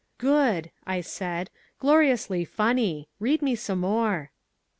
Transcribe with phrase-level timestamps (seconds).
[0.17, 4.31] '""Good," I said, "gloriously funny; read me some more."